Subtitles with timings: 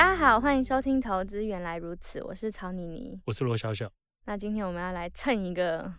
[0.00, 3.86] 大家好，欢迎收听《投资原来如此》，我是曹妮妮，我是罗小小。
[4.24, 5.92] 那今天我们要来蹭一个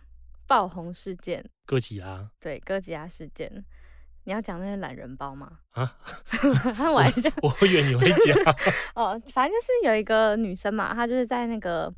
[0.48, 2.28] 爆红事件——哥吉拉。
[2.40, 3.64] 对，哥吉拉事件，
[4.24, 5.60] 你要讲那些懒人包吗？
[5.70, 5.96] 啊，
[6.92, 7.30] 玩一下。
[7.42, 8.36] 我以为你会讲。
[8.96, 11.88] 哦，反正就是有一个女生嘛，她就是在那个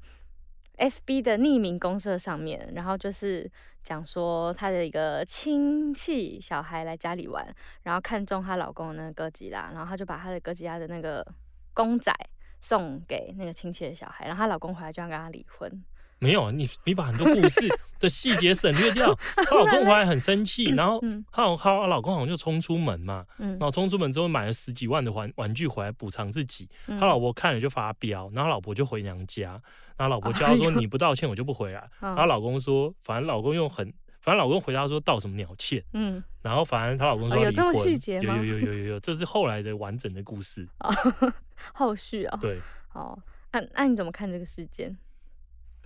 [0.77, 3.51] FB 的匿名公社上面，然后就是
[3.83, 7.43] 讲说她的一个亲戚小孩来家里玩，
[7.85, 11.27] 然后看中她老公的那个哥吉拉，然后她就把她的哥吉拉的那个。
[11.75, 12.15] 公仔
[12.61, 15.85] 送给那个亲戚的小孩，然后她老公回来就要跟她离婚。
[16.21, 19.15] 没有，你你把很多故事的细节省略掉。
[19.37, 20.99] 她老公回来很生气，然后
[21.31, 26.67] 她她老公好像就冲出门嘛，然后冲出门之后买了十几万的玩玩具回来补偿自己。
[26.87, 29.61] 她老婆看了就发飙，然后老婆就回娘家，
[29.97, 31.91] 然后老婆叫她说 你不道歉我就不回来。
[32.01, 33.93] 然后老公说反正老公用很。
[34.25, 38.37] 反正老公回答说道什么鸟歉，嗯，然后反正她老公说有这么细节吗？
[38.39, 40.91] 有有有有有有，这是后来的完整的故事，哦、
[41.75, 42.59] 后续啊、哦，对，
[42.95, 43.19] 哦，
[43.53, 44.97] 那那你怎么看这个事件？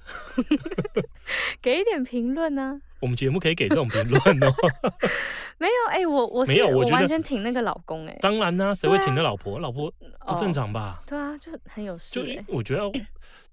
[1.61, 2.81] 给一点评论呢？
[3.01, 4.55] 我们节目可以给这种评论哦。
[5.59, 9.57] 没有，哎、欸，我我没有，我完全挺那个老公、欸，哎，当然啦、啊，谁会挺那老婆？
[9.57, 9.93] 啊、老婆
[10.27, 11.03] 不正常吧？
[11.05, 12.37] 对啊，就很有事、欸。
[12.37, 12.93] 就我觉得要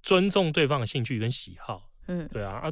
[0.04, 2.72] 尊重对方的兴趣跟喜好，嗯，对啊啊。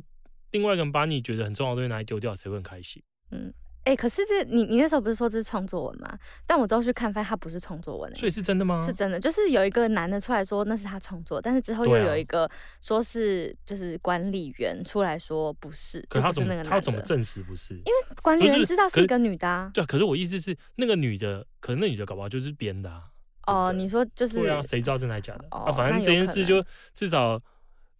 [0.54, 3.04] 另外一个人把你觉得很重要的东西拿来丢掉，谁会很开心？
[3.32, 3.54] 嗯，
[3.86, 6.18] 哎、欸，可是这你你那时候不是说这是创作文吗？
[6.46, 8.82] 但我之后去看，发现他不是创作文、欸，所以是真的吗？
[8.82, 12.50] 是真的，就是有一个男的出来说那是他创作，但是之后又有一个
[12.82, 16.00] 说是就是管理员出来说不是。
[16.08, 17.74] 可他怎么那个他怎么证实不是？
[17.74, 19.72] 因为管理员知道是一个女的、啊。
[19.74, 23.02] 对，可是我意思是那个女的，可能那女的搞不好就是编的啊。
[23.48, 25.48] 哦，你说就是对啊，谁知道真的假的？
[25.52, 26.64] 哦、啊，反正这件事就
[26.94, 27.42] 至少。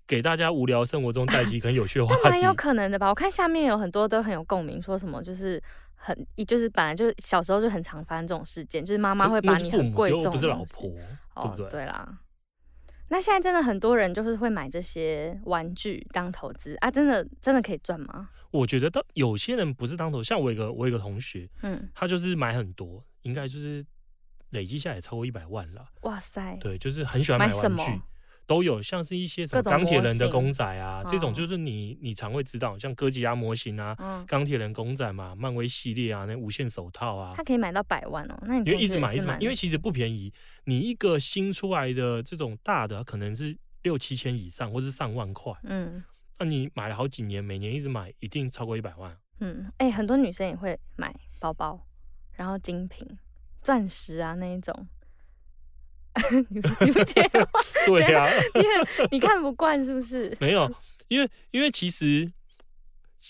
[0.06, 3.10] 给大家无聊生活中带起很有趣的 话题，蛮有可能的吧？
[3.10, 5.62] 我看下面有很多都很有共鸣，说什么就是
[5.96, 6.16] 很，
[6.46, 10.90] 就是本来就是小时候就很常发生这种事件，就是妈妈会把你很贵重的，不是老婆，
[11.36, 11.70] 哦、对不对？
[11.70, 12.20] 对啦。
[13.10, 18.30] 那现在真的很多人就是会买这些玩具当投资啊，真的真的可以赚吗？
[18.50, 23.86] 我觉得当有些人不是当投，像我一个我一个同学，嗯，他就是买很多，应该就是
[24.50, 25.86] 累积下来超过一百万了。
[26.02, 26.58] 哇塞！
[26.60, 28.02] 对，就是很喜欢买玩具。
[28.46, 33.96] 都有，像是一些什么钢铁人的公仔啊，这种就是你你常会知道，像哥吉拉模型啊，
[34.28, 38.38] 钢铁人公仔嘛，漫威系列啊，那无限手套啊，它可以买到百万哦。
[38.46, 40.34] 那你就一直买一直买，因为其实不便宜。
[40.66, 45.54] 你一个新出来的这种大的，可能是六七千以上，或是上万块。
[45.64, 46.04] 嗯，
[46.40, 49.18] 那你买了好几年，每年一直买，一定超过一百万。
[49.40, 51.86] 嗯，哎，很多女生也会买包包，
[52.34, 53.08] 然后精品、
[53.62, 54.88] 钻石啊那一种。
[56.50, 57.62] 你不你不接话？
[57.86, 60.36] 对呀、啊， 因为你看不惯是不是？
[60.40, 60.72] 没有，
[61.08, 62.32] 因为因为其实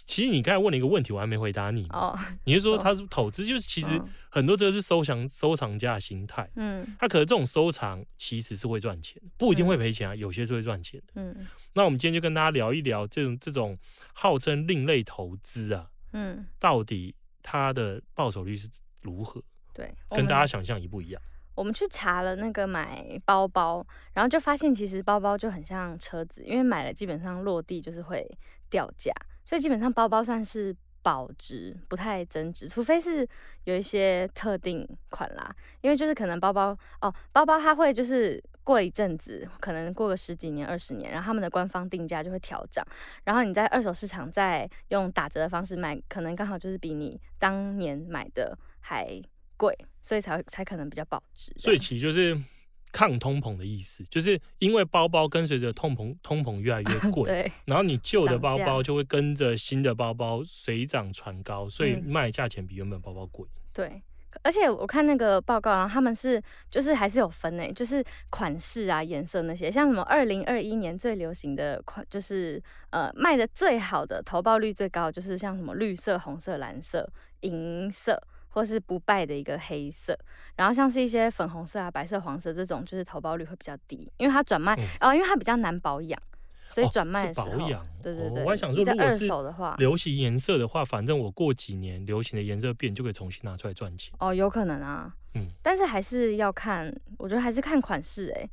[0.05, 1.87] 其实你刚才问了一个问题，我还没回答你。
[1.89, 3.45] 哦，你是说他是投资？
[3.45, 6.49] 就是其实很多这个是收藏收藏家的心态。
[6.55, 11.13] 嗯，他可能这种收藏其实是会赚钱，不一定会赔钱啊，有些是会赚钱的。
[11.15, 13.77] 嗯，那我们今天就跟大家聊一聊这种这种
[14.13, 18.67] 号称另类投资啊，嗯，到底它的报酬率是
[19.01, 19.41] 如何？
[19.73, 21.21] 对，跟大家想象一不一样。
[21.55, 28.27] 我们去查了那个买包包，然后就发现其实包包就很像车子，因为买了基本上落地就是会
[28.69, 29.13] 掉价，
[29.45, 33.27] 所以基本上包包算是保值，不太增值，除非是
[33.65, 35.55] 有一些特定款啦。
[35.81, 42.85] 因为就是可能包包哦，包包它会就是过一阵子，可能过个十几年、二十年，然后他们的官方定价就会调涨，
[43.25, 49.21] 然后你在二手市场再用打折的方式卖，可能刚好就是比你当年买的还
[49.57, 51.51] 贵，所以才才可能比较保值。
[51.57, 52.37] 所以其实就是
[52.91, 63.47] 抗通膨的意思，就是因为包包跟随着通膨，通膨越来越贵， 对，然后你旧的包包就会跟着新的包包水涨船高，所以卖价钱比原本包包贵。
[63.73, 64.03] 对，
[64.43, 66.39] 而且我看那个报告，然后他们是
[66.69, 72.61] 就是还是有分诶，就是款式啊、颜色那些，像什么二零二一年最流行的款，就是
[72.91, 78.21] 呃卖的最好的、投报率最高，就是像什么绿色、红色、蓝色、银色。
[78.53, 80.15] 或是不败的一个黑色，
[80.55, 86.21] 然后像是一些粉红色啊、白色、黄色这种，就是投保率会比较低，因为它转卖、嗯、哦，因为它比较难保养，
[86.67, 88.41] 所以转卖的时候，哦、保养对对对。
[88.41, 89.27] 哦、我还想说，如果是
[89.77, 94.13] 流行颜色的话，反正我过几年流行的颜色变，就可以重新拿出来赚钱。
[94.19, 98.49] 哦，有可能啊，嗯，但是还是要看，我觉得还是看款式哎、欸。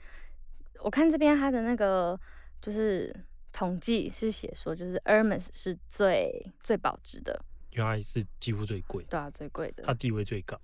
[0.82, 2.18] 我看这边它的那个
[2.62, 3.14] 就是
[3.52, 7.38] 统计是写说，就是 Hermes 是最最保值的，
[7.72, 10.60] 原来是几乎最贵，对啊，最贵的，它地位最高。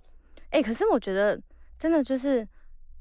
[0.49, 1.39] 哎、欸，可是我觉得
[1.77, 2.47] 真的就是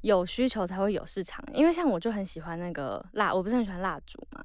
[0.00, 4.42] 有需求才会有市场，因为像我就很喜欢那个蜡，我不是很喜欢蜡烛嘛，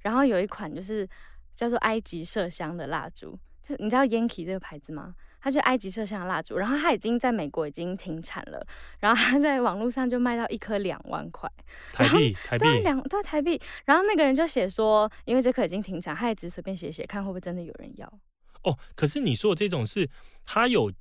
[0.00, 1.08] 然后有一款就是
[1.54, 5.14] 叫做埃及麝香的蜡烛，就你知道 Yankee 这个牌子吗？
[5.42, 8.62] 它是埃及麝香的蜡烛，然后它已经在美国已经停产了，
[8.98, 11.50] 然后它在网络上就卖到一颗两万块
[11.94, 13.58] 台币，台币对两对台币。
[13.86, 18.20] 然后那个人就写说，因为这颗已经停产，他也只是随便写写，看会不会真的有人要。
[18.62, 20.08] 哦，可是你说的这种是
[20.44, 20.92] 它有，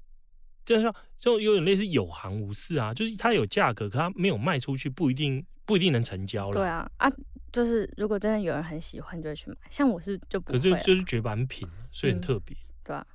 [0.66, 6.54] 就是说就有点类似有行无市啊，就是它有价格，可它没有卖出去，不一定不一定能成交了。
[6.54, 7.12] 对啊啊，
[7.52, 9.58] 就是如果真的有人很喜欢，就会去买。
[9.70, 13.06] 像我是就不会，可是就是绝版品，所以很特别，嗯，对啊。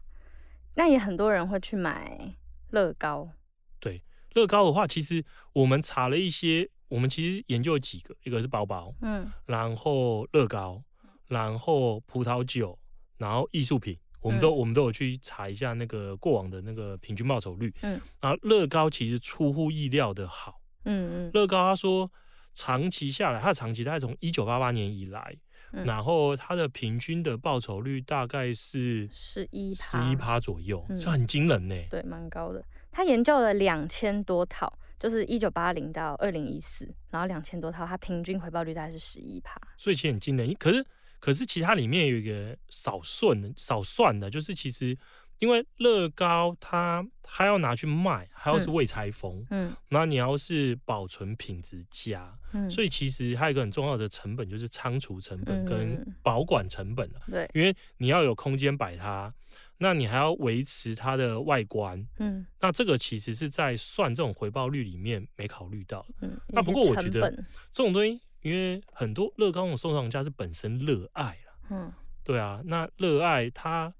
[0.76, 2.36] 那也很多人会去买
[2.70, 3.30] 乐高。
[3.78, 4.02] 对，
[4.34, 10.82] 乐高的话，其实我们查了一些，我们其实研究了几个，一个是包包，嗯，然后乐高，
[11.28, 12.76] 然后葡萄酒，
[13.18, 22.10] 然后艺术品，我们都、嗯、我们都有去查一下那个过往的那个平均报酬率，嗯，然后乐高其实出乎意料的好，嗯嗯，乐高他说
[22.54, 25.36] 长期下来，他的长期大概从一九八八年以来。
[25.84, 31.74] 然后它的平均的报酬率大概是十一十一趴左右，这、嗯、很惊人呢。
[31.90, 32.64] 对，蛮高的。
[32.92, 39.60] 他研究了两千多套，就是一九八零到二零一四，然后两千多套，它平均回报率大概是十一趴。
[39.76, 40.54] 所以其实很惊人。
[40.54, 40.86] 可是，
[41.24, 44.96] 可是其他里面有一个少算少算的，就是其实。
[45.40, 59.34] 因为乐高它它要拿去卖，还要是未拆封，嗯，那你要是保存品质佳，嗯，所以其实还有一个很重要的成本就是仓储成本跟保管成本了，对，因为你要有空间摆它，
[59.78, 67.28] 那你还要维持它的外观，嗯，那这个其实是在算这种回报率里面没考虑到，嗯，那不过我觉得
[67.72, 71.92] 这种东西，因为很多乐高的收藏家是本身热爱了，嗯，
[72.22, 73.92] 对啊，那热爱它。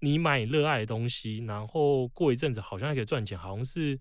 [0.00, 3.98] 你买热爱的东西，然后过一阵子好像还可以赚钱，好像是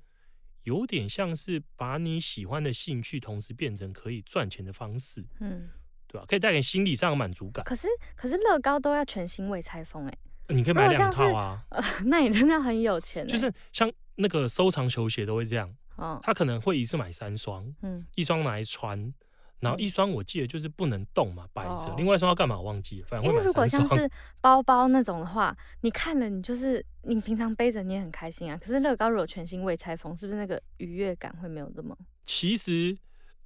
[0.63, 5.69] 有点像是把你喜欢的兴趣同时变成可以赚钱的方式，嗯，
[6.05, 6.25] 对吧？
[6.27, 7.63] 可以带给心理上的满足感。
[7.63, 10.17] 可是，可是乐高都要全新未拆封，哎，
[10.49, 13.25] 你可以买两套啊，呃，那你真的很有钱。
[13.25, 19.11] 就是像那个收藏球鞋都会这样，哦，他可能会一次买三双，嗯，一双拿来穿。
[19.59, 21.93] 然后一双我记得就是不能动嘛，摆着。
[21.97, 23.31] 另外一双要干嘛我忘记了，反正。
[23.31, 24.09] 因为如果像是
[24.41, 28.57] 包包那种的话，你看了你就是你平常背着你也很开心啊。
[28.57, 31.97] 可是乐高如果全新未拆封，是不是那个愉悦感会没有那么？
[32.25, 32.97] 其实，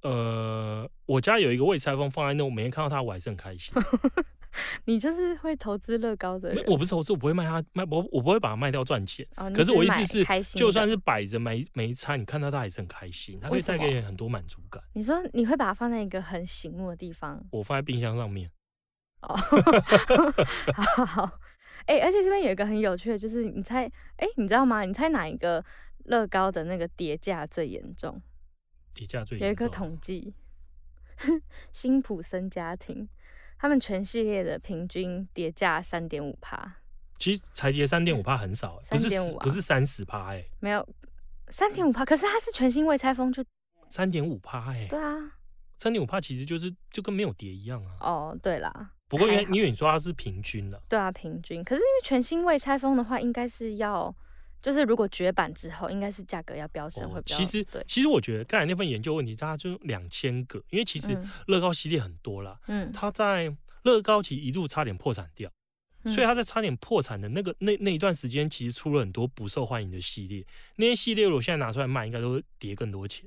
[0.02, 3.74] 呃，我家有一个未拆封放在那，我每天看到它我还是很开心。
[4.86, 9.26] 你就是会投资乐高的人，我不是投资，我不会卖它卖，我我不会把它卖掉赚钱。
[9.36, 14.82] 哦、可是我意思是，就算是摆着没没拆，你看到它还是很开心，它可以带给人很多满足感。
[14.94, 17.44] 你说你会把它放在一个很醒目的地方？
[17.52, 18.50] 我放在冰箱上面。
[19.22, 19.36] 哦，
[20.74, 21.38] 好 好，
[21.86, 23.84] 哎、欸，而且这边有一个很有趣的，就是你猜，
[24.16, 24.82] 哎、欸，你知道吗？
[24.82, 25.64] 你猜哪一个
[26.06, 28.20] 乐高的那个跌价最严重？
[28.94, 30.34] 跌价最严重，有一个统计，
[31.70, 33.08] 辛普森家庭。
[33.60, 36.76] 他们全系列的平均跌价三点五趴，
[37.18, 40.88] 其实才跌三点五趴很少，三点五不是三十趴哎，没有
[41.48, 43.44] 三点五趴，可是它是全新未拆封就
[43.90, 45.14] 三点五趴哎，对啊，
[45.76, 47.96] 三点五趴其实就是就跟没有跌一样啊。
[48.00, 54.14] 哦，对啦，不过因为因为你说它是平均了，对啊，平均，可是因为全新未拆封的话，应该是要
[54.62, 57.36] 就是如果绝版之后，应该是价格要飙升会比较。
[57.36, 63.54] 其实对，其实我觉得刚才那份研究问题，它就两千个，因为其实乐高系列很多啦，嗯，它在。
[63.84, 65.50] 乐高其实一度差点破产掉，
[66.04, 70.46] 嗯、所以他在差点破产的那个那那一段时间，其实出了很多不受欢迎的系列。
[70.76, 73.26] 那些系列如果现在拿出来卖，应该都会跌更多钱。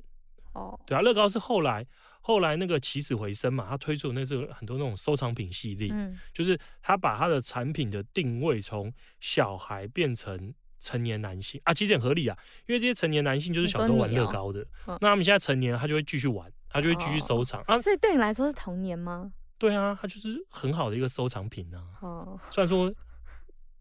[0.53, 1.83] 哦，对啊，乐高是后来
[2.21, 12.37] 后来那个起死回生嘛，他推出的那是很多那种收藏品系列，嗯，就是他把他的产品的定位从小孩变成成年男性啊，其实很合理啊，
[12.67, 17.79] 因为这些成年男性就是小时候玩乐高的，哦、那他们现在成年了，他就会继续玩，他就会继续收藏、哦、啊。
[17.79, 19.31] 所以对你来说是童年吗？
[19.57, 22.03] 对啊，他就是很好的一个收藏品呢、啊。
[22.05, 22.93] 哦，虽然说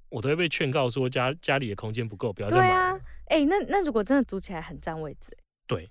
[0.08, 2.62] 我都会被劝告说家家里的空间不够，不要再买。
[2.62, 2.92] 对啊，
[3.26, 5.90] 哎、欸，那那如果真的组起来很占位置，对，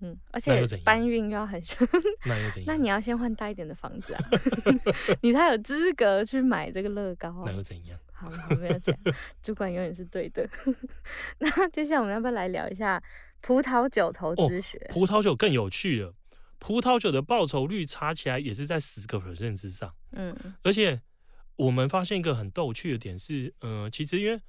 [0.00, 1.86] 嗯，而且搬运又要很深，
[2.26, 2.64] 那又怎 样？
[2.66, 4.20] 那你要先换大一点的房子啊，
[5.22, 7.42] 你才有资格去买这个乐高、啊。
[7.46, 7.98] 那又怎样？
[8.18, 10.48] 好，好，没有这样，主管永远是对的。
[11.38, 13.00] 那接下来我们要不要来聊一下
[13.40, 14.92] 葡萄酒投资学、哦？
[14.92, 16.14] 葡萄酒更有趣了。
[16.58, 21.00] 葡萄酒的报酬率查起来也是在十个 percent 之上，嗯，而且
[21.54, 24.40] 我们发现一个很逗趣的点是，嗯、呃，其实因为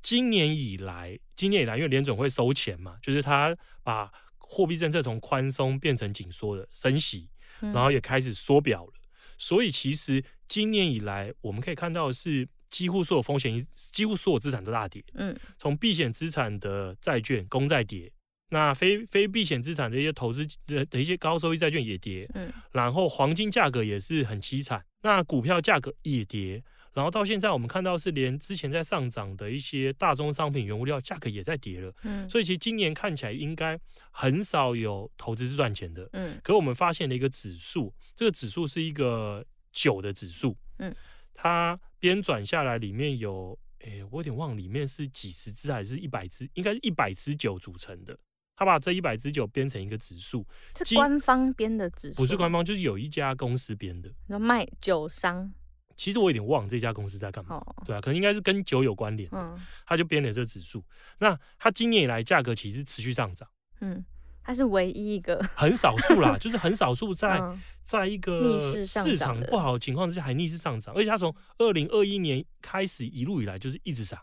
[0.00, 7.28] 今年以来，今年以来，因为联总会收钱嘛，就是他把货币政策从宽松变成紧缩的升息，
[7.60, 8.92] 然后也开始缩表了。
[9.36, 15.02] 所以其实今年以来，我们可以看到的是几乎所有风险，几乎所有资产都大跌。
[15.14, 18.10] 嗯，从避险资产的债券、公债跌，
[18.50, 22.28] 那非非避险资产的一些投资的的一些高收益债券也跌。
[22.34, 26.62] 嗯，然后黄金价格也是很凄惨，那股票价格也跌。
[26.94, 31.94] 然后到现在，我们看到是连之前在上涨的一些大宗商品、原物料价格也在跌了。
[32.02, 33.78] 嗯，所以其实今年看起来应该
[34.10, 36.08] 很少有投资是赚钱的。
[36.12, 40.56] 嗯，可我们发现了一个指数，这个指数是一个九的指数。
[40.78, 40.92] 嗯，
[41.34, 46.48] 它编转下来里面有，哎，我有点忘了，里面是几十支还是一百支？
[46.54, 48.18] 应该是一百支酒组成的。
[48.56, 50.44] 他把这一百支酒编成一个指数，
[50.84, 52.16] 是官方编的指数？
[52.16, 55.52] 不是官方，就是有一家公司编的，卖酒商。
[55.94, 60.82] 其实我有点忘这家公司在干嘛，哦、对啊，可能应该是跟酒有关联，嗯，他就编了这个指数。
[61.18, 63.48] 那他今年以来价格其实持续上涨，
[63.80, 64.04] 嗯，
[64.48, 65.38] 他是唯一一个。
[65.54, 74.18] 很少数啦，就是很少数在、嗯、在一个市场不好的情况之下还逆势上涨，而且它从二零二一年开始一路以来就是一直涨，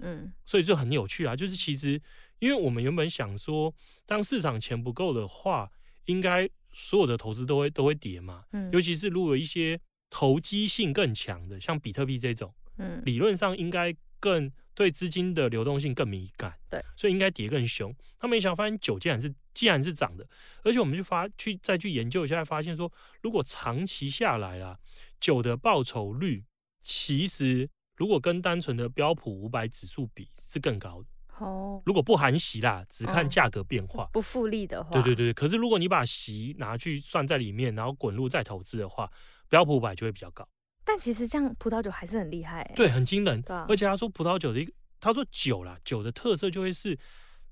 [0.00, 1.98] 嗯，所以就很有趣啊，就是其实
[2.40, 5.70] 因为我们原本想说，当市场钱不够的话，
[6.04, 9.80] 应该所有的投资都会都会跌嘛，嗯，尤其是如果有一些。
[10.12, 17.94] 投机性更强的，像比特币这种，嗯，理论上应该更对资金的流动性更敏感，对，所以应该跌更凶。
[18.18, 20.26] 他没想到发现酒竟然是既然是涨的，
[20.64, 24.78] 而且我们去发去再去研究一下，发现说，如果长期下来啦，
[25.20, 26.42] 酒的报酬率
[26.80, 31.82] 其实如果跟单纯的标普五百指数比是更高的哦。
[31.84, 35.30] 如果不含息啦，只看价格变化，不复利的话，对对对。
[35.34, 39.10] 可是如果你把息拿去算在里面，然后滚入再投资的话。
[39.50, 40.46] 标普五百就会比较高，
[40.90, 43.40] 但其实这样葡萄酒还是很厉害，对，很惊人。
[43.46, 46.98] 啊、而且他说葡萄酒的一个，他说酒啦，酒的特色就会是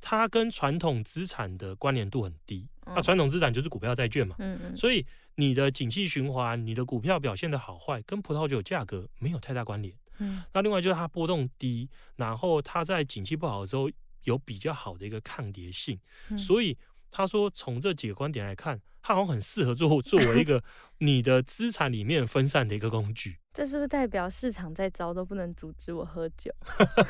[0.00, 2.68] 它跟传统资产的关联度很低。
[2.85, 9.95] 那传、嗯啊、统资产就是股票、债券嘛，嗯嗯，所以你的景气循环，你的股票表现的好坏，跟葡萄酒价格没有太大关联。
[10.18, 13.88] 嗯，那另外就是它波动低，然后它在景气不好的时候
[14.25, 15.97] 有比较好的一个抗跌性，
[16.30, 16.76] 嗯、所以
[17.11, 18.81] 他说从这几个观点来看。
[19.00, 20.62] 它好像很适合做作为一 个
[20.99, 23.38] 你的资产里面分散的一个工具。
[23.55, 26.53] 这是不是代表市场再糟都不能阻止我喝酒？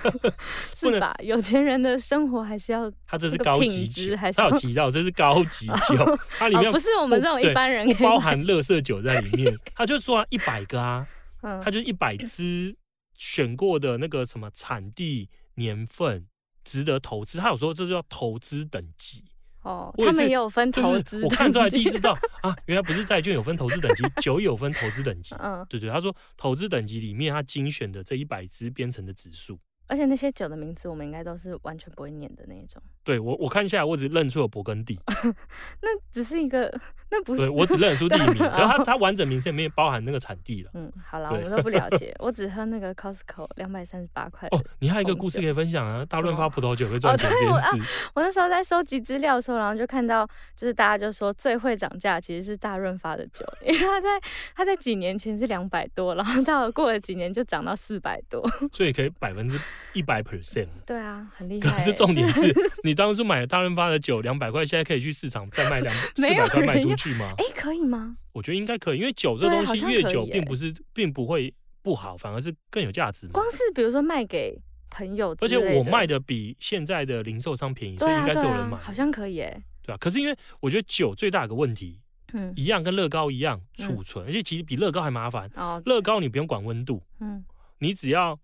[0.77, 1.13] 是吧？
[1.21, 2.93] 有钱人的生活还是要。
[3.05, 9.59] 他这是高级酒，他有提到这是高级酒，它里面不是我们这种一般人不包含乐色酒在里面。
[9.75, 11.09] 他就说一百个啊，
[11.41, 12.77] 他就一百支
[13.15, 16.29] 选过的那个什么产地年份
[16.63, 17.39] 值得投资。
[17.39, 19.25] 他有说这叫投资等级。
[19.63, 25.35] 哦，他们也有分投资，我看出来第一次知道啊，原来不是债券有分投资等级， 酒有分投资等级。
[25.39, 29.59] 嗯，对对，他说投资等级里面他精选的这一百支编成的指数。
[29.87, 32.83] 而且那些酒的名字，我们应该都是完全不会念的那一种。
[33.09, 35.01] 对我，我看一下来，我只认出了勃艮第。
[35.81, 36.71] 那只是一个，
[37.11, 37.41] 那不是。
[37.41, 40.71] 对，我只认出地名， 可是它它完整名称里面包含那个产地了。
[40.75, 44.47] 嗯，好了，我们都不了解，我只喝那个 Costco 两百三十八块。
[44.51, 46.05] 哦，你还有一个故事可以分享啊？
[46.05, 47.83] 大润发葡萄酒会赚钱这件事。
[48.13, 54.09] 我那时候在收集资料的时候，然后就看到，就是大家就说最会涨价其实是大润发的酒，因为它在
[54.55, 59.59] 它在几年前是两百多，然后到了过了几年就涨到四百多， 所以可以百分之
[59.95, 60.69] 一百 percent。
[60.85, 61.71] 对啊，很厉害。
[61.71, 67.33] 可是重点是你当初买了大润发的酒两百块，现在可以去市场再卖两 四百块卖出去吗？
[67.39, 68.17] 哎，可以吗？
[68.33, 73.35] 我觉得应该可以，因为酒这东西越久并不是并不会不好，反而是更有价值嘛。
[73.35, 78.77] 光是比如说卖给朋友，而且我卖的比现在的零售商便宜，所以应该是有人买。
[78.79, 79.63] 好像可以哎。
[79.85, 82.01] 对啊，可是因为我觉得酒最大的问题，
[82.33, 85.49] 嗯，一样跟乐高一样储存，而且其实比乐高还麻烦。
[85.55, 87.45] 哦，乐高你不用管温度，嗯，
[87.79, 88.37] 你只要。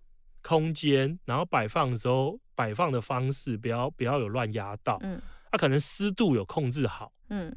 [0.45, 5.21] 空间，然后摆放的时候，摆放的方式不要不要有乱压到，嗯，
[5.51, 7.51] 它、啊、可能湿度有控制好，嗯，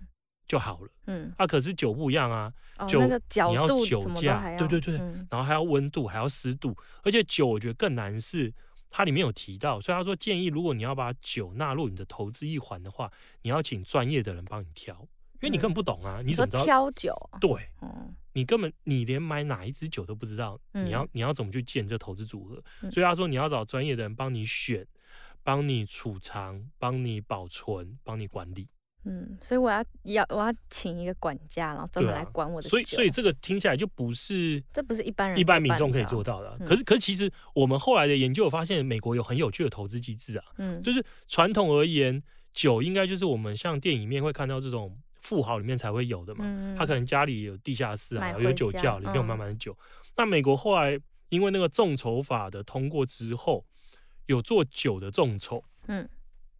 [0.47, 8.53] 就好了，嗯，啊，可是酒不一样啊，哦、酒那个角度你要酒架，对对对，嗯、然后还要温度，还要湿度，而且酒我觉得更难是，
[8.89, 15.05] 它里面有提到，所以他说建议如果你要把酒纳入你的投资一环的话，你要请专业的人帮你挑。
[15.41, 17.15] 因为你根本不懂啊，嗯、你怎么知道挑酒？
[17.39, 17.51] 对，
[17.81, 22.63] 嗯、你根本你连买哪一支酒都不知道，嗯、你要你要怎么去建这投资组合？
[22.81, 24.85] 嗯、所以他说你要找专业的人帮你选，
[25.43, 28.67] 帮你储藏，帮你保存，帮你管理。
[29.05, 32.69] 嗯，所以我要要我要请一个管家，然后专门来管我的酒。
[32.69, 36.57] 所以所以这个听起来就不是这不是一般人一般民众可以做到的。
[36.59, 40.45] 嗯、可是可是其实我们后来的研究有发现，美国有很有趣的投资机制啊。
[40.57, 42.21] 嗯，就是传统而言，
[42.53, 44.97] 酒应该就是我们像电影里面会看到这种。
[45.27, 49.73] 富豪里面才会有的嘛，嗯、他可能家里有地下室啊，有酒窖，里面有满满的酒。
[49.73, 53.65] 嗯、那美国后来因为那个众筹法的通过之后，
[54.27, 56.07] 有做酒的众筹，嗯，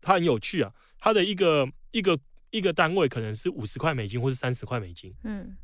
[0.01, 2.19] 它很有趣啊，它的一个一个
[2.49, 5.55] 一个单位可能是五十块美金或是三十块美金，嗯，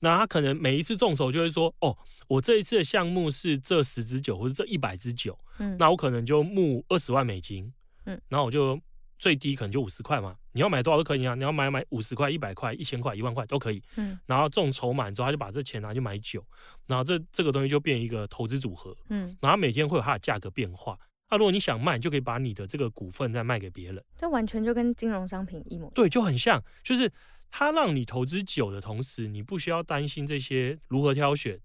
[0.00, 1.96] 那他可能每一次众筹就会说，哦，
[2.26, 7.72] 我这一次的项目是这十支酒或者这一百支酒，嗯，那我可能就募二十万美金，
[8.06, 8.80] 嗯，然后我就。
[9.18, 13.82] 最低可能就五十块嘛，你要买多少都可以啊，你要买买五十块、一百块、一千块、一万块都可以。
[13.96, 16.44] 嗯，然后众筹满之后，他就把这钱拿去买酒，
[16.86, 18.96] 然后这这个东西就变一个投资组合。
[19.08, 20.98] 嗯，然后每天会有它的价格变化。
[21.30, 24.02] 那、啊、如果你想卖，你就可以把你的这个股份再卖给别人。
[24.16, 25.92] 这完全就跟金融商品一模一样。
[25.94, 27.12] 对，就很像，就是
[27.50, 31.60] 它让你投资酒的同时，你不需要担心这些如何挑选、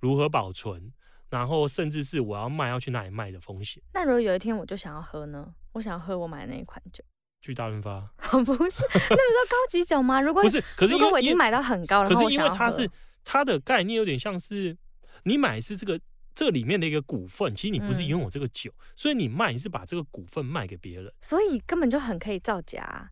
[0.00, 0.92] 如何保存，
[1.34, 3.82] 然后甚至是我要卖要去哪里卖的风险。
[3.92, 5.52] 那如果有一天我就想要喝呢？
[5.72, 7.02] 我想喝我买的那一款酒，
[7.40, 8.00] 去大润发？
[8.30, 10.20] 不是，那不是高级酒吗？
[10.20, 12.88] 如果不是，可是如果我已经买到很高了，可是因为它是
[13.24, 14.76] 它的概念有点像是
[15.24, 16.00] 你买是这个
[16.36, 23.10] 这里面的一个股份，其实你不是拥有这个酒，嗯、所以你卖你是把这个股份卖给别人，所以根本就很可以造假。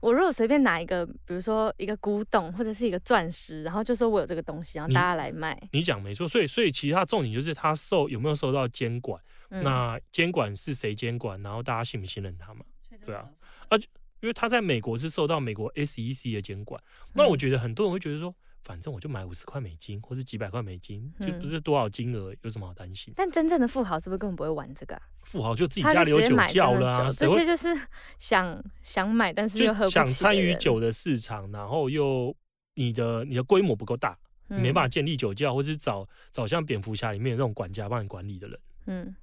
[0.00, 6.26] 我如果随便拿一个，比如说一个古董或者是一个钻石，然后就说我有这个东西，然后大家来卖，你讲没错。
[6.26, 9.20] 所以所以其实它重点就是它受有没有受到监管。
[9.50, 11.42] 嗯、那监管是谁监管？
[11.42, 12.64] 然后大家信不信任他嘛？
[13.04, 13.28] 对啊，
[13.68, 13.76] 啊，
[14.20, 16.80] 因为他在美国是受到美国 SEC 的监管。
[17.08, 23.12] 嗯、那我觉得很多人会觉得说，反正我就买五十块美金或是几百块美金，就不是多少金额，有什么好担心？
[23.16, 25.02] 但真正的富豪是不是根本不会玩这个、啊？
[25.24, 27.68] 富豪就自己家里有酒窖了啊，这些就是
[28.18, 32.34] 想想买，但是又喝不，想参与酒的市场，然后又
[32.74, 39.16] 你的你的规模不够大，嗯、你没办法建立酒窖，或是找找像蝙蝠侠里面那种管家帮你管理的人，嗯。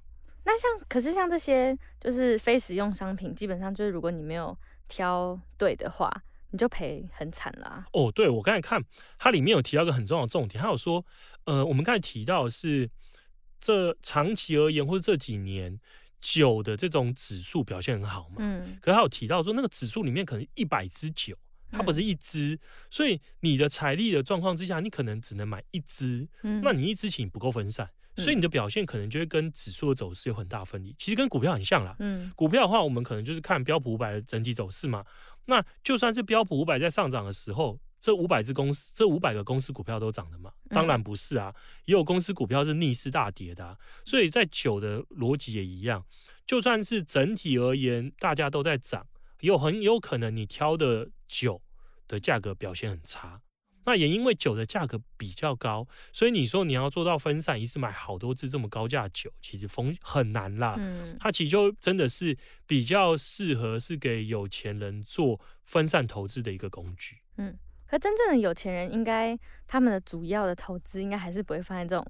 [0.44, 4.56] 那像，可是像这些就是非实用商品，基本上就是如果你没有
[4.88, 6.10] 挑对的话，
[6.50, 7.84] 你就赔很惨啦。
[7.92, 8.82] 哦，对，我刚才看
[9.18, 11.04] 它里面有提到一个很重要的重点，它有说，
[11.44, 12.90] 呃，我们刚才提到的是
[13.60, 15.78] 这长期而言或者这几年
[16.20, 21.36] 酒的这种指数表现很好嘛，嗯，可是它有提到说那个指数里面可能一百支酒，
[21.70, 27.88] 它不是一支，嗯、所以你的财力的状况之下，你可能只能买一支，嗯，那你一支请不够分散。
[28.16, 31.94] 所以你的表现可能就会跟指数的走势有很大分离，其实跟股票很像啦。
[32.00, 35.04] 嗯，股票的话，我们可能就是看标普五百的整体走势嘛。
[35.48, 40.52] 那就算是标普五百在上涨的时候，这五百只公司，这五百个公司股票都涨的嘛？
[40.68, 41.54] 当然不是啊，
[41.86, 43.76] 也有公司股票是逆势大跌的啊。
[44.04, 46.04] 所以在酒的逻辑也一样，
[46.46, 49.06] 就算是整体而言大家都在涨，
[49.40, 51.62] 有很有可能你挑的酒
[52.06, 53.40] 的价格表现很差。
[53.88, 60.74] 那也因为酒的价格比较高，所以你说你要做到分散，一次买好多支这么高价酒，其实风很难啦。
[60.76, 67.16] 嗯，它其实就真的是比较适合是给有钱人做分散投资的一个工具。
[67.38, 72.06] 嗯，可真正的有钱人，应该他们的主要的投资应该还是不会放在这种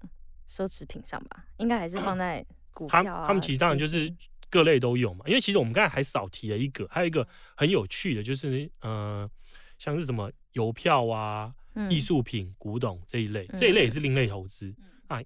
[0.48, 1.44] 奢侈品上吧？
[1.58, 3.28] 应该还是放在 股票啊。
[3.28, 4.12] 他们其实当然就是
[4.50, 5.24] 各类都有嘛。
[5.28, 9.30] 因为其实我们刚才还少提了一个，还有一个很有趣的，就是嗯、呃，
[9.78, 11.54] 像是什么邮票啊。
[11.90, 15.22] 艺术品、古董这一类，这一类也是另类投资，嗯、啊，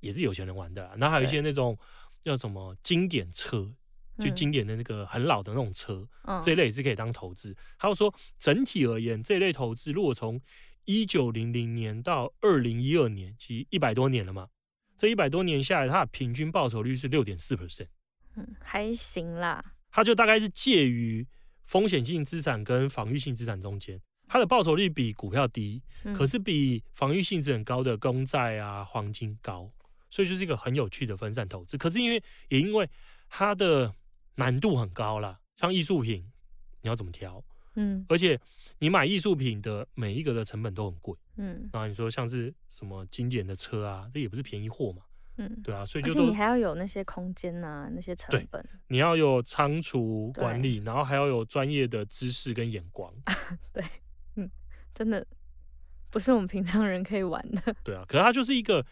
[0.00, 0.82] 也是有钱人玩的。
[0.98, 1.78] 然后还有一些那种
[2.20, 3.72] 叫什么经典车，
[4.18, 7.54] 就经典的那个很老的那种车，嗯、这一类也是可以当投资。
[7.76, 10.40] 还有说整体而言，这一类投资如果从
[10.84, 14.48] 一九零零年到二零一二年，其实一百多年了嘛，
[14.96, 17.88] 这一百多年下来，它的平均报酬率是六点四 percent，
[18.36, 19.64] 嗯，还行啦。
[19.90, 21.26] 它就大概是介于
[21.64, 24.00] 风险性资产跟防御性资产中间。
[24.26, 25.82] 它的报酬率比股票低，
[26.16, 29.70] 可是比防御性质很高的公债啊、黄金高，
[30.10, 31.76] 所以就是一个很有趣的分散投资。
[31.76, 32.88] 可是因为也因为
[33.28, 33.92] 它的
[34.36, 36.24] 难度很高啦，像艺术品，
[36.82, 37.42] 你要怎么挑？
[37.76, 38.40] 嗯，而且
[38.78, 45.02] 你买艺术品的每一个的成本都很贵，嗯，然后你说像是什么经典的车啊，这也不是便宜货嘛，
[45.38, 53.12] 嗯，对啊，所以就是你还要有那些空间啊，那些成本，你要有仓储管理，然后还要有专业的知识跟眼光，
[53.74, 53.84] 对。
[54.94, 55.26] 嗯，真的
[56.10, 57.74] 不是我们平常人可以玩的。
[57.84, 58.84] 对啊，可是它就是一个，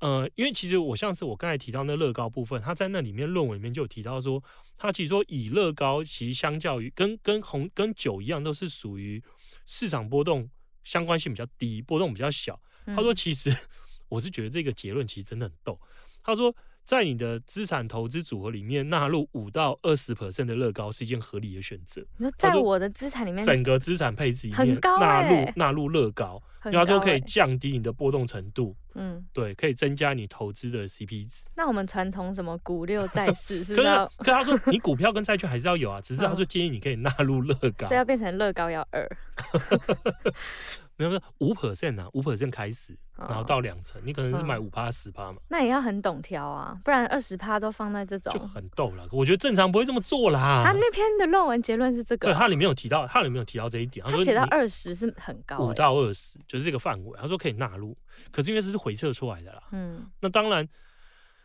[0.00, 4.42] 呃，因为其实我上次我刚才提到那乐高部分，他在那里面论文里面就有提到说，
[4.76, 9.22] 他其实说以乐高其实相较于跟跟红跟酒一样，都是属于
[9.64, 10.48] 市场波动
[10.84, 12.60] 相关性比较低，波动比较小。
[12.86, 13.54] 他说，其实
[14.08, 15.78] 我是觉得这个结论其实真的很逗。
[16.22, 16.54] 他说。
[16.86, 22.00] 在你的资产投资组合里面纳入五到二十 percent 的乐高是一件合理的选择。
[22.16, 28.76] 你说在我的资产里面，整个资产配置里面纳入纳入乐高，他说可以降低你的波动程度。
[28.94, 31.44] 嗯，对，可以增加你投资的 CP 值。
[31.56, 33.88] 那我们传统什么股六 债四是不是？
[34.18, 39.06] 可是他说你股票跟债券还是要有啊，只是他说建议你可以纳入乐高，是要变成乐高要二。
[40.98, 45.38] 那不是五 percent 啊，五 percent 开始，然后到两成，你可能是买五趴十趴嘛。
[45.48, 49.06] 那也要很懂挑啊，不然二十趴都放在这种就很逗了。
[49.12, 50.62] 我觉得正常不会这么做啦。
[50.64, 54.04] 他那篇的论文结论是这个，对，他里面有提到，他里面有提到这一点。
[54.06, 57.18] 他写到二十是很高，五到二十就是这个范围。
[57.20, 57.96] 他说可以纳入，
[58.30, 59.62] 可是因为这是回测出来的啦。
[59.72, 60.66] 嗯，那当然，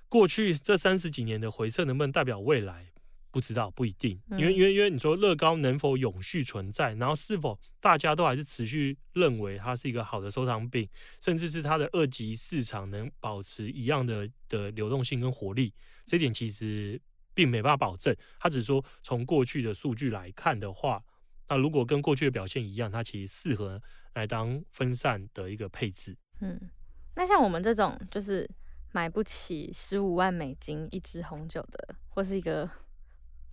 [0.08, 2.86] 过去这三十几年的回测能不能代表未来？
[3.32, 10.88] 不知道，不一定，因为因为因为你说乐高能否永续存在，然后是否大家都还是持续认为它是一个好的收藏品，
[11.22, 15.74] 甚至是它的二级市场能保持一样的的流动性跟活力，
[16.06, 17.02] 这点其实
[17.34, 18.14] 并没办法保证。
[18.38, 21.02] 他只是说从过去的数据来看的话，
[21.48, 23.82] 那如果跟过去的表现一样，它其实适合
[24.14, 26.18] 来当分散的一个配置。
[26.42, 26.60] 嗯，
[27.16, 28.46] 那像我们这种就是
[28.92, 32.70] 买不起十五万美金一支红酒的，或是一个。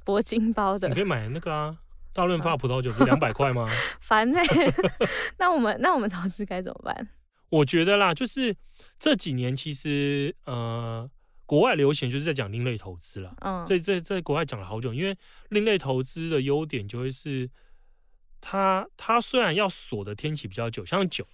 [0.08, 1.76] 铂金包的，你可以买那个啊，
[2.14, 3.68] 大润发葡萄酒不是两百块吗？
[4.00, 4.74] 烦呢、欸，
[5.38, 7.08] 那我们那我们投资该怎么办？
[7.50, 8.56] 我觉得啦，就是
[8.98, 11.08] 这几年其实呃，
[11.44, 13.34] 国外流行就是在讲另类投资啦。
[13.42, 15.14] 嗯，在在在国外讲了好久，因为
[15.50, 17.50] 另类投资的优点就会是
[18.40, 21.26] 它它虽然要锁的天期比较久，像酒。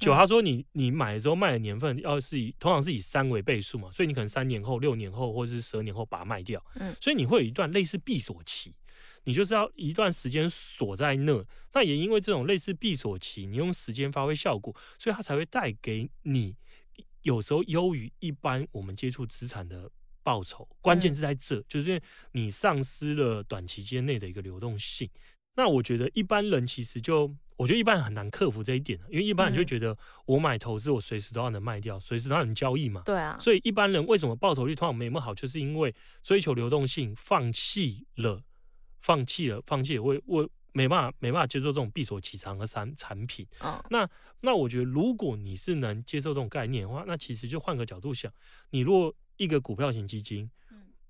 [0.00, 8.72] 酒，他说你你买的时候卖的年份要是以通常是以三为倍数嘛，所以你可能三年后、六年后或者是十二年后把它卖掉，嗯，所以你会有一段类似闭锁期，
[9.24, 11.46] 你就是要一段时间锁在那。
[11.72, 16.56] 那也因为这种类似闭锁期，你用时间发挥效果，所以它才会带给你
[17.22, 19.88] 有时候优于一般我们接触资产的
[20.22, 20.66] 报酬。
[20.80, 25.08] 关键是在这，就是因为你丧失了短期间内的一个流动性。
[25.54, 27.34] 那我觉得一般人其实就。
[27.56, 33.02] 我觉得一般人很难克服这一点，因为一般人就觉得我买投资，我随时都要能卖掉，随时都要能交易嘛。
[33.04, 33.36] 对啊。
[33.38, 38.42] 所以一般人为什么报酬率通常没那么好，就是因为追求流动性，放弃了，
[39.02, 43.46] 放弃了，放弃了，我我没办法，没办法接受这种闭锁期长的产产品。
[43.62, 43.78] 嗯。
[43.90, 44.08] 那
[44.40, 48.32] 那我觉得，如果你是能接受这种概念的话，那其实就换个角度想，
[48.70, 50.50] 你如果一个股票型基金，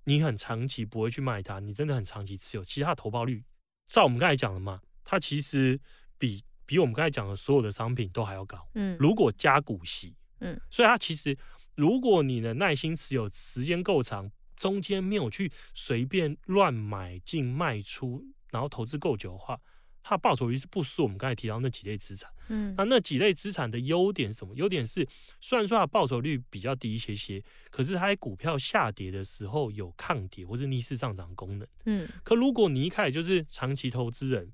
[0.02, 3.44] 你很长期不会去卖它，你真的很长期持有，其实它的投报率，
[3.90, 5.78] 照我们刚才讲的嘛，它其实。
[6.20, 11.34] 比比我们刚才讲的所有的商品都还要高，嗯，如果加股息，嗯，所以它其实，
[11.74, 19.58] 如果你的耐心持有时间够长，中间没有去随便乱买进卖出，然后投资够久的话，
[20.02, 24.54] 它的报酬率是不输我们刚才提到那几类资产，嗯，那那几类资产的优点是什么？
[24.54, 25.06] 优点是
[25.40, 34.52] 虽然说它报酬率比较低一些些，可是它在股票下跌的时候有抗跌或者逆势上涨功能，嗯，可如果你一开始就是长期投资人。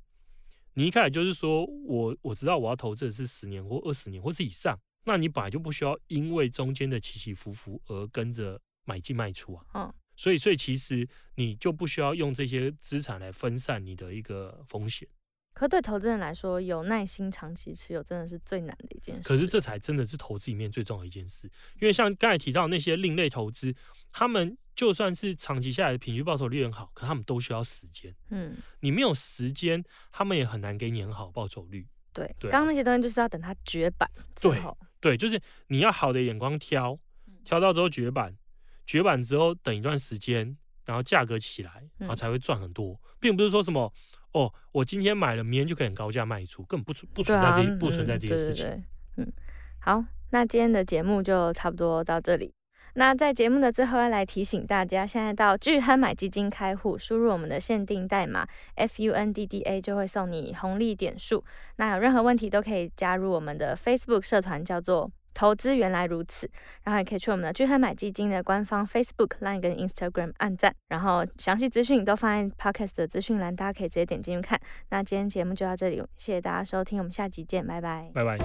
[0.79, 9.65] 你一开始就是说我我知道我要投资的是十年或二十年或是以上，那你本来就不需要因为中间的起起伏伏而跟着买进卖出啊。
[9.73, 15.09] 嗯，所以所以其实你就不需要用这些资产来分散你的一个风险。
[15.59, 19.27] 可对投资人来说，有耐心长期持有真的是最难的一件事。
[19.27, 23.75] 可是这才真的是投资里面最重要的一件事，因为像刚才提到那些另类投资，
[24.13, 24.57] 他们。
[24.77, 28.15] 就算是长期下来的平均报酬率很好，可他们都需要时间。
[28.29, 31.89] 嗯，你没有时间，他们也很难给你很好报酬率。
[32.13, 34.77] 对，刚刚、啊、那些东西就是要等它绝版之后。
[35.01, 36.99] 对，对，就是你要好的眼光挑，
[37.43, 38.37] 挑到之后绝版，
[38.85, 43.91] 绝版之后等一段时间，然后价格起来，然后才会赚很多，嗯、并不是说什么
[44.37, 48.67] 哦，我今天买了，明天就可以很高价卖出，根本不存不存在这、啊、不存在这些事情。
[48.67, 49.33] 对对对嗯，
[49.81, 52.53] 好，那今天的节目就差不多到这里。
[52.99, 58.47] 那在节目的最后要来提醒大家，现在到聚亨买基金开户，输入我们的限定代码
[58.77, 61.43] FUNDDA 就会送你红利点数。
[61.77, 66.51] 那有任何问题都可以加入我们的 Facebook 社团，叫做“投资原来如此”，
[66.83, 74.59] 然后也可以去我们的聚亨买基金的官方 Facebook、Line 跟 Instagram 按赞，然后详细资讯都放在 Podcast 的资讯栏，大家可以直接点进去看。
[74.89, 78.39] 那今天节目就到这里，谢谢大家收听，我们下集见，拜拜，拜拜。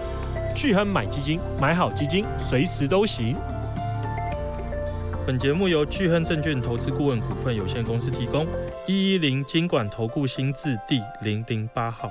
[0.54, 3.38] 聚亨买基金，买好基金，随时都行。
[5.26, 8.46] 本节目由聚亨证券投资顾问股份有限公司提供，
[8.88, 12.10] 一一零金管投顾新字第零零八号。